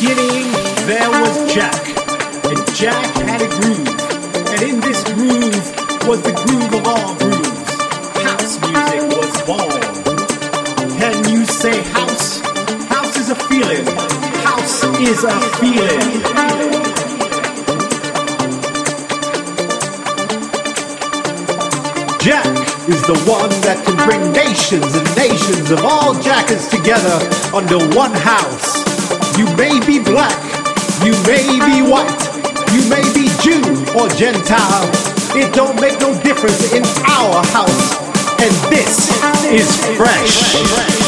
beginning, 0.00 0.50
there 0.86 1.10
was 1.10 1.52
Jack, 1.52 1.86
and 2.48 2.74
Jack 2.74 3.04
had 3.28 3.42
a 3.42 3.48
groove, 3.60 3.88
and 4.48 4.62
in 4.62 4.80
this 4.80 5.04
groove 5.12 6.08
was 6.08 6.22
the 6.22 6.32
groove 6.40 6.72
of 6.72 6.86
all 6.86 7.14
grooves. 7.18 7.70
House 8.24 8.56
music 8.64 9.02
was 9.12 9.32
born. 9.44 9.82
Can 10.96 11.28
you 11.28 11.44
say 11.44 11.82
house? 11.92 12.40
House 12.88 13.16
is 13.18 13.28
a 13.28 13.34
feeling. 13.34 13.84
House 14.40 14.84
is 15.00 15.22
a 15.24 15.38
feeling. 15.60 16.22
Jack 22.24 22.46
is 22.88 23.02
the 23.02 23.18
one 23.28 23.50
that 23.66 23.82
can 23.84 23.96
bring 24.08 24.32
nations 24.32 24.94
and 24.94 25.16
nations 25.16 25.70
of 25.70 25.84
all 25.84 26.14
jackers 26.22 26.68
together 26.68 27.18
under 27.52 27.78
one 27.94 28.12
house. 28.12 28.89
You 29.40 29.46
may 29.56 29.80
be 29.86 29.98
black, 29.98 30.36
you 31.02 31.12
may 31.24 31.48
be 31.64 31.80
white, 31.80 32.12
you 32.74 32.86
may 32.90 33.00
be 33.14 33.26
Jew 33.40 33.62
or 33.98 34.06
Gentile. 34.10 34.84
It 35.34 35.54
don't 35.54 35.80
make 35.80 35.98
no 35.98 36.12
difference 36.22 36.74
in 36.74 36.82
our 37.08 37.42
house. 37.46 37.96
And 38.38 38.52
this 38.70 39.08
is 39.50 39.96
fresh. 39.96 40.99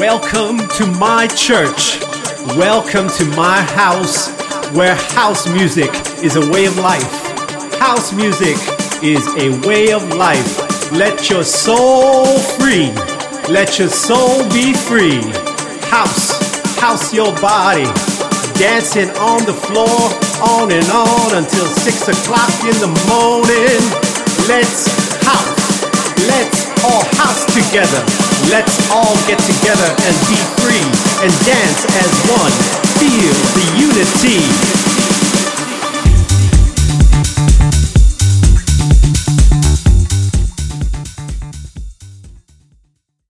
Welcome 0.00 0.66
to 0.78 0.86
my 0.98 1.26
church. 1.36 2.00
Welcome 2.56 3.10
to 3.18 3.24
my 3.36 3.60
house 3.60 4.30
where 4.72 4.94
house 4.94 5.46
music 5.46 5.90
is 6.24 6.36
a 6.36 6.50
way 6.50 6.64
of 6.64 6.78
life. 6.78 7.12
House 7.78 8.10
music 8.10 8.56
is 9.02 9.28
a 9.36 9.50
way 9.68 9.92
of 9.92 10.02
life. 10.14 10.90
Let 10.90 11.28
your 11.28 11.44
soul 11.44 12.38
free. 12.56 12.90
Let 13.52 13.78
your 13.78 13.90
soul 13.90 14.48
be 14.48 14.72
free. 14.72 15.20
House, 15.90 16.32
house 16.80 17.12
your 17.12 17.34
body. 17.38 17.84
Dancing 18.58 19.10
on 19.18 19.44
the 19.44 19.52
floor, 19.52 20.00
on 20.40 20.72
and 20.72 20.88
on 20.88 21.44
until 21.44 21.66
six 21.66 22.08
o'clock 22.08 22.48
in 22.64 22.76
the 22.80 22.88
morning. 23.04 23.84
Let's 24.48 24.88
house. 25.26 25.84
Let's 26.26 26.84
all 26.84 27.04
house 27.20 27.44
together. 27.52 28.29
Let's 28.48 28.78
all 28.90 29.14
get 29.28 29.36
together 29.44 29.90
and 30.06 30.14
be 30.24 30.38
free 30.64 30.86
and 31.20 31.30
dance 31.44 31.84
as 32.00 32.10
one. 32.32 32.52
Feel 32.96 33.34
the 33.52 33.66
unity 33.76 34.40